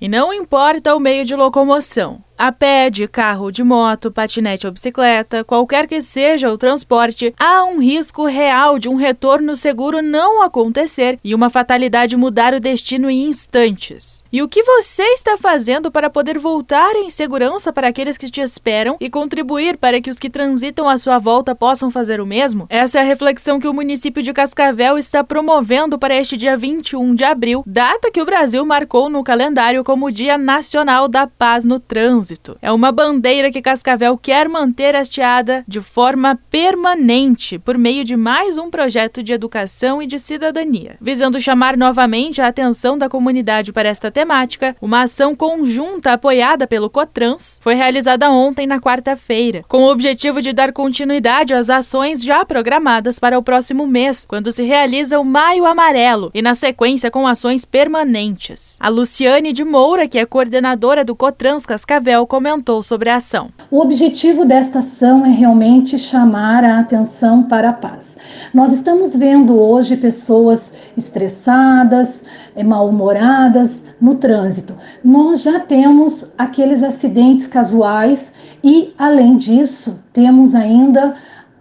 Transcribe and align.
E 0.00 0.08
não 0.08 0.32
importa 0.32 0.94
o 0.94 1.00
meio 1.00 1.26
de 1.26 1.36
locomoção 1.36 2.24
a 2.40 2.50
pé, 2.50 2.88
de 2.88 3.06
carro, 3.06 3.50
de 3.50 3.62
moto, 3.62 4.10
patinete 4.10 4.66
ou 4.66 4.72
bicicleta, 4.72 5.44
qualquer 5.44 5.86
que 5.86 6.00
seja 6.00 6.50
o 6.50 6.56
transporte, 6.56 7.34
há 7.38 7.64
um 7.64 7.78
risco 7.78 8.24
real 8.24 8.78
de 8.78 8.88
um 8.88 8.94
retorno 8.94 9.54
seguro 9.54 10.00
não 10.00 10.42
acontecer 10.42 11.18
e 11.22 11.34
uma 11.34 11.50
fatalidade 11.50 12.16
mudar 12.16 12.54
o 12.54 12.58
destino 12.60 13.10
em 13.10 13.28
instantes. 13.28 14.24
E 14.32 14.40
o 14.40 14.48
que 14.48 14.62
você 14.62 15.02
está 15.02 15.36
fazendo 15.36 15.90
para 15.90 16.08
poder 16.08 16.38
voltar 16.38 16.96
em 16.96 17.10
segurança 17.10 17.74
para 17.74 17.88
aqueles 17.88 18.16
que 18.16 18.30
te 18.30 18.40
esperam 18.40 18.96
e 18.98 19.10
contribuir 19.10 19.76
para 19.76 20.00
que 20.00 20.08
os 20.08 20.16
que 20.16 20.30
transitam 20.30 20.88
à 20.88 20.96
sua 20.96 21.18
volta 21.18 21.54
possam 21.54 21.90
fazer 21.90 22.22
o 22.22 22.26
mesmo? 22.26 22.64
Essa 22.70 23.00
é 23.00 23.02
a 23.02 23.04
reflexão 23.04 23.60
que 23.60 23.68
o 23.68 23.74
município 23.74 24.22
de 24.22 24.32
Cascavel 24.32 24.96
está 24.96 25.22
promovendo 25.22 25.98
para 25.98 26.16
este 26.16 26.38
dia 26.38 26.56
21 26.56 27.14
de 27.14 27.24
abril, 27.24 27.62
data 27.66 28.10
que 28.10 28.22
o 28.22 28.24
Brasil 28.24 28.64
marcou 28.64 29.10
no 29.10 29.22
calendário 29.22 29.84
como 29.84 30.10
Dia 30.10 30.38
Nacional 30.38 31.06
da 31.06 31.26
Paz 31.26 31.66
no 31.66 31.78
Trânsito 31.78 32.29
trânsito. 32.30 32.56
É 32.62 32.70
uma 32.70 32.92
bandeira 32.92 33.50
que 33.50 33.62
Cascavel 33.62 34.16
quer 34.16 34.48
manter 34.48 34.94
hasteada 34.94 35.64
de 35.66 35.80
forma 35.80 36.38
permanente 36.50 37.58
por 37.58 37.76
meio 37.76 38.04
de 38.04 38.16
mais 38.16 38.58
um 38.58 38.70
projeto 38.70 39.22
de 39.22 39.32
educação 39.32 40.02
e 40.02 40.06
de 40.06 40.18
cidadania. 40.18 40.96
Visando 41.00 41.40
chamar 41.40 41.76
novamente 41.76 42.40
a 42.40 42.46
atenção 42.46 42.96
da 42.96 43.08
comunidade 43.08 43.72
para 43.72 43.88
esta 43.88 44.10
temática, 44.10 44.76
uma 44.80 45.02
ação 45.02 45.34
conjunta 45.34 46.12
apoiada 46.12 46.66
pelo 46.66 46.90
Cotrans 46.90 47.58
foi 47.60 47.74
realizada 47.74 48.30
ontem 48.30 48.66
na 48.66 48.80
quarta-feira, 48.80 49.64
com 49.68 49.82
o 49.82 49.90
objetivo 49.90 50.42
de 50.42 50.52
dar 50.52 50.72
continuidade 50.72 51.54
às 51.54 51.70
ações 51.70 52.22
já 52.22 52.44
programadas 52.44 53.18
para 53.18 53.38
o 53.38 53.42
próximo 53.42 53.86
mês, 53.86 54.24
quando 54.26 54.52
se 54.52 54.62
realiza 54.62 55.18
o 55.18 55.24
Maio 55.24 55.66
Amarelo, 55.66 56.30
e 56.34 56.42
na 56.42 56.54
sequência 56.54 57.10
com 57.10 57.26
ações 57.26 57.64
permanentes. 57.64 58.76
A 58.80 58.88
Luciane 58.88 59.52
de 59.52 59.64
Moura, 59.64 60.06
que 60.06 60.18
é 60.18 60.26
coordenadora 60.26 61.04
do 61.04 61.16
Cotrans 61.16 61.66
Cascavel, 61.66 62.19
comentou 62.26 62.82
sobre 62.82 63.10
a 63.10 63.16
ação. 63.16 63.48
O 63.70 63.80
objetivo 63.80 64.44
desta 64.44 64.80
ação 64.80 65.24
é 65.24 65.30
realmente 65.30 65.98
chamar 65.98 66.64
a 66.64 66.78
atenção 66.78 67.42
para 67.42 67.70
a 67.70 67.72
paz. 67.72 68.16
Nós 68.52 68.72
estamos 68.72 69.14
vendo 69.14 69.58
hoje 69.58 69.96
pessoas 69.96 70.72
estressadas, 70.96 72.24
eh, 72.54 72.62
mal-humoradas 72.62 73.84
no 74.00 74.14
trânsito. 74.14 74.74
Nós 75.04 75.42
já 75.42 75.60
temos 75.60 76.24
aqueles 76.38 76.82
acidentes 76.82 77.46
casuais 77.46 78.32
e, 78.64 78.94
além 78.98 79.36
disso, 79.36 80.02
temos 80.12 80.54
ainda 80.54 81.14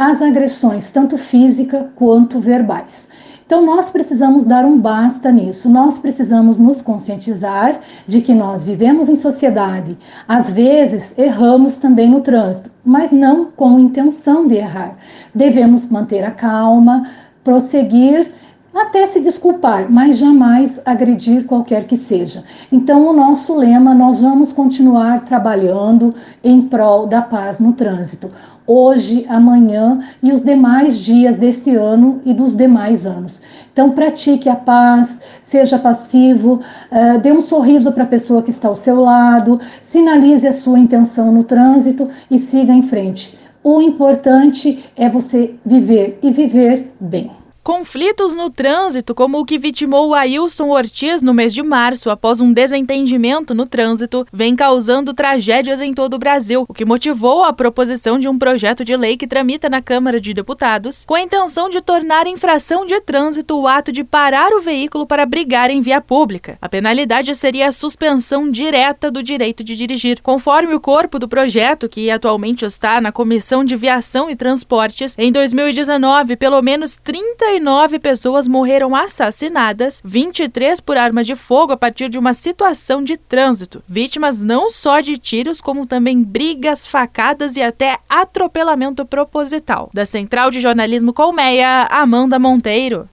as 0.00 0.22
agressões, 0.22 0.90
tanto 0.90 1.18
física 1.18 1.90
quanto 1.94 2.40
verbais. 2.40 3.10
Então, 3.44 3.66
nós 3.66 3.90
precisamos 3.90 4.46
dar 4.46 4.64
um 4.64 4.80
basta 4.80 5.30
nisso. 5.30 5.68
Nós 5.68 5.98
precisamos 5.98 6.58
nos 6.58 6.80
conscientizar 6.80 7.80
de 8.06 8.22
que 8.22 8.32
nós 8.32 8.64
vivemos 8.64 9.10
em 9.10 9.14
sociedade. 9.14 9.98
Às 10.26 10.50
vezes, 10.50 11.18
erramos 11.18 11.76
também 11.76 12.08
no 12.08 12.22
trânsito, 12.22 12.70
mas 12.82 13.12
não 13.12 13.50
com 13.50 13.78
intenção 13.78 14.46
de 14.46 14.54
errar. 14.54 14.96
Devemos 15.34 15.84
manter 15.90 16.24
a 16.24 16.30
calma, 16.30 17.06
prosseguir 17.44 18.32
até 18.74 19.06
se 19.06 19.20
desculpar, 19.20 19.90
mas 19.90 20.18
jamais 20.18 20.80
agredir 20.84 21.44
qualquer 21.44 21.86
que 21.86 21.96
seja. 21.96 22.44
Então, 22.70 23.06
o 23.08 23.12
nosso 23.12 23.56
lema, 23.56 23.94
nós 23.94 24.20
vamos 24.20 24.52
continuar 24.52 25.22
trabalhando 25.22 26.14
em 26.42 26.62
prol 26.62 27.06
da 27.06 27.20
paz 27.20 27.60
no 27.60 27.72
trânsito 27.72 28.30
hoje, 28.70 29.26
amanhã 29.28 29.98
e 30.22 30.30
os 30.30 30.42
demais 30.42 31.00
dias 31.00 31.36
deste 31.36 31.74
ano 31.74 32.22
e 32.24 32.32
dos 32.32 32.56
demais 32.56 33.04
anos. 33.04 33.42
Então, 33.72 33.90
pratique 33.90 34.48
a 34.48 34.54
paz, 34.54 35.20
seja 35.42 35.76
passivo, 35.76 36.60
uh, 36.92 37.18
dê 37.20 37.32
um 37.32 37.40
sorriso 37.40 37.90
para 37.90 38.04
a 38.04 38.06
pessoa 38.06 38.42
que 38.42 38.50
está 38.50 38.68
ao 38.68 38.76
seu 38.76 39.00
lado, 39.00 39.60
sinalize 39.82 40.46
a 40.46 40.52
sua 40.52 40.78
intenção 40.78 41.32
no 41.32 41.42
trânsito 41.42 42.08
e 42.30 42.38
siga 42.38 42.72
em 42.72 42.82
frente. 42.82 43.36
O 43.62 43.82
importante 43.82 44.84
é 44.96 45.08
você 45.08 45.54
viver 45.66 46.20
e 46.22 46.30
viver 46.30 46.94
bem. 47.00 47.39
Conflitos 47.62 48.34
no 48.34 48.48
trânsito, 48.48 49.14
como 49.14 49.38
o 49.38 49.44
que 49.44 49.58
vitimou 49.58 50.14
Ailson 50.14 50.70
Ortiz 50.70 51.20
no 51.20 51.34
mês 51.34 51.52
de 51.52 51.62
março 51.62 52.08
após 52.08 52.40
um 52.40 52.54
desentendimento 52.54 53.54
no 53.54 53.66
trânsito, 53.66 54.26
vem 54.32 54.56
causando 54.56 55.12
tragédias 55.12 55.78
em 55.78 55.92
todo 55.92 56.14
o 56.14 56.18
Brasil, 56.18 56.64
o 56.66 56.72
que 56.72 56.86
motivou 56.86 57.44
a 57.44 57.52
proposição 57.52 58.18
de 58.18 58.26
um 58.26 58.38
projeto 58.38 58.82
de 58.82 58.96
lei 58.96 59.14
que 59.14 59.26
tramita 59.26 59.68
na 59.68 59.82
Câmara 59.82 60.18
de 60.18 60.32
Deputados, 60.32 61.04
com 61.04 61.14
a 61.14 61.20
intenção 61.20 61.68
de 61.68 61.82
tornar 61.82 62.26
infração 62.26 62.86
de 62.86 62.98
trânsito 63.02 63.60
o 63.60 63.68
ato 63.68 63.92
de 63.92 64.04
parar 64.04 64.52
o 64.52 64.62
veículo 64.62 65.06
para 65.06 65.26
brigar 65.26 65.68
em 65.68 65.82
via 65.82 66.00
pública. 66.00 66.56
A 66.62 66.68
penalidade 66.68 67.34
seria 67.34 67.68
a 67.68 67.72
suspensão 67.72 68.50
direta 68.50 69.10
do 69.10 69.22
direito 69.22 69.62
de 69.62 69.76
dirigir. 69.76 70.22
Conforme 70.22 70.74
o 70.74 70.80
corpo 70.80 71.18
do 71.18 71.28
projeto, 71.28 71.90
que 71.90 72.10
atualmente 72.10 72.64
está 72.64 73.02
na 73.02 73.12
Comissão 73.12 73.62
de 73.62 73.76
Viação 73.76 74.30
e 74.30 74.34
Transportes, 74.34 75.14
em 75.18 75.30
2019, 75.30 76.36
pelo 76.36 76.62
menos 76.62 76.96
30 76.96 77.49
39 77.50 77.98
pessoas 77.98 78.46
morreram 78.46 78.94
assassinadas, 78.94 80.00
23 80.04 80.80
por 80.80 80.96
arma 80.96 81.24
de 81.24 81.34
fogo 81.34 81.72
a 81.72 81.76
partir 81.76 82.08
de 82.08 82.16
uma 82.16 82.32
situação 82.32 83.02
de 83.02 83.16
trânsito. 83.16 83.82
Vítimas 83.88 84.44
não 84.44 84.70
só 84.70 85.00
de 85.00 85.18
tiros, 85.18 85.60
como 85.60 85.84
também 85.84 86.22
brigas, 86.22 86.86
facadas 86.86 87.56
e 87.56 87.62
até 87.62 87.98
atropelamento 88.08 89.04
proposital. 89.04 89.90
Da 89.92 90.06
Central 90.06 90.52
de 90.52 90.60
Jornalismo 90.60 91.12
Colmeia, 91.12 91.88
Amanda 91.90 92.38
Monteiro. 92.38 93.08